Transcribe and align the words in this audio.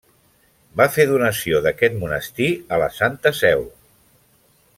Va 0.79 0.87
fer 0.95 1.05
donació 1.11 1.59
d'aquest 1.67 1.99
monestir 2.05 2.49
a 2.55 2.81
la 2.85 2.89
Santa 3.01 3.35
Seu. 3.45 3.63